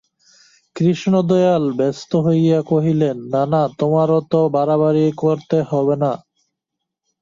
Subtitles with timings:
[0.75, 6.11] কৃষ্ণদয়াল ব্যস্ত হইয়া কহিলেন, না না, তোমার অত বাড়াবাড়ি করতে হবে না।